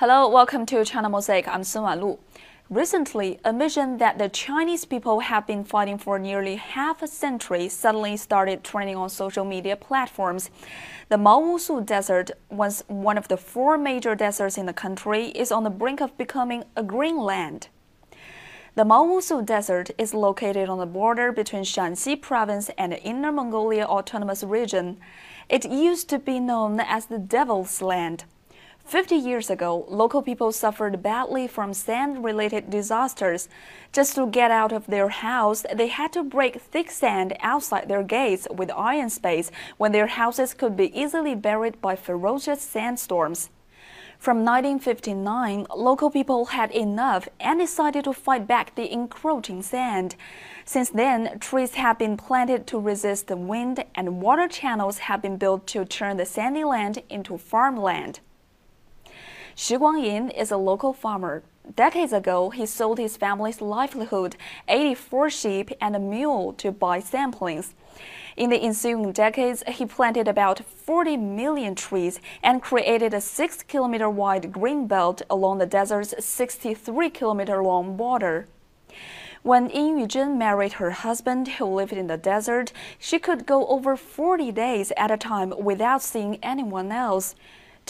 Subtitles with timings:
[0.00, 1.46] Hello, welcome to China Mosaic.
[1.46, 2.18] I'm Sun Wanlu.
[2.70, 7.68] Recently, a mission that the Chinese people have been fighting for nearly half a century
[7.68, 10.48] suddenly started trending on social media platforms.
[11.10, 15.64] The Maowusu Desert, once one of the four major deserts in the country, is on
[15.64, 17.68] the brink of becoming a green land.
[18.76, 23.84] The Maowusu Desert is located on the border between Shaanxi Province and the Inner Mongolia
[23.84, 25.00] Autonomous Region.
[25.48, 28.26] It used to be known as the Devil's Land.
[28.84, 33.48] 50 years ago, local people suffered badly from sand related disasters.
[33.92, 38.04] Just to get out of their house, they had to break thick sand outside their
[38.04, 43.50] gates with iron spades when their houses could be easily buried by ferocious sandstorms.
[44.20, 50.14] From 1959, local people had enough and decided to fight back the encroaching sand.
[50.66, 55.38] Since then, trees have been planted to resist the wind and water channels have been
[55.38, 58.20] built to turn the sandy land into farmland.
[59.54, 61.42] Shi Guangyin is a local farmer.
[61.76, 64.36] Decades ago, he sold his family's livelihood,
[64.68, 67.74] 84 sheep and a mule, to buy samplings.
[68.36, 74.08] In the ensuing decades, he planted about 40 million trees and created a 6 kilometer
[74.08, 78.46] wide green belt along the desert's 63 kilometer long border.
[79.42, 83.96] When Yin Yuzhen married her husband, who lived in the desert, she could go over
[83.96, 87.34] 40 days at a time without seeing anyone else.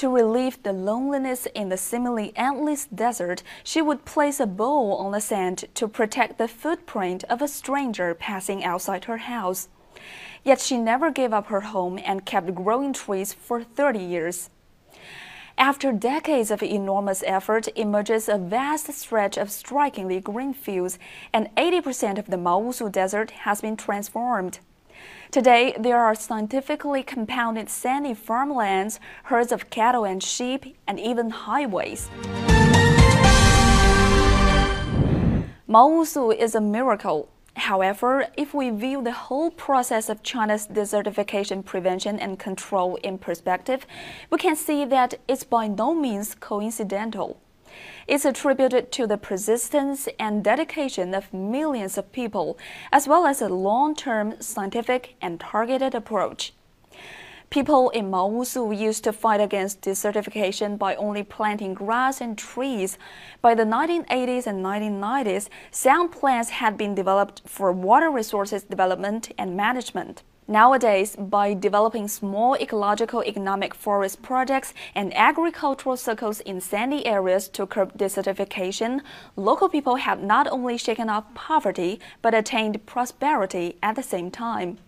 [0.00, 5.12] To relieve the loneliness in the seemingly endless desert, she would place a bowl on
[5.12, 9.68] the sand to protect the footprint of a stranger passing outside her house.
[10.42, 14.48] Yet she never gave up her home and kept growing trees for 30 years.
[15.58, 20.98] After decades of enormous effort, emerges a vast stretch of strikingly green fields,
[21.30, 24.60] and 80% of the Maowusu Desert has been transformed.
[25.30, 32.10] Today, there are scientifically compounded sandy farmlands, herds of cattle and sheep, and even highways.
[35.68, 37.28] Maowusu is a miracle.
[37.54, 43.86] However, if we view the whole process of China's desertification prevention and control in perspective,
[44.30, 47.40] we can see that it's by no means coincidental.
[48.06, 52.58] It's attributed to the persistence and dedication of millions of people,
[52.92, 56.52] as well as a long term scientific and targeted approach.
[57.50, 62.96] People in Maowusu used to fight against desertification by only planting grass and trees.
[63.42, 69.56] By the 1980s and 1990s, sound plans had been developed for water resources development and
[69.56, 70.22] management.
[70.50, 77.68] Nowadays, by developing small ecological economic forest projects and agricultural circles in sandy areas to
[77.68, 79.00] curb desertification,
[79.36, 84.78] local people have not only shaken off poverty but attained prosperity at the same time.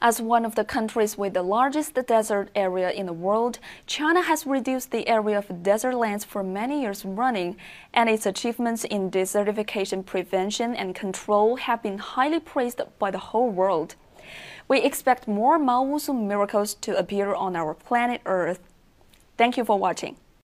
[0.00, 4.46] As one of the countries with the largest desert area in the world, China has
[4.46, 7.56] reduced the area of desert lands for many years running,
[7.92, 13.50] and its achievements in desertification prevention and control have been highly praised by the whole
[13.50, 13.96] world.
[14.68, 18.60] We expect more Maowusu miracles to appear on our planet Earth.
[19.36, 20.16] Thank you for watching.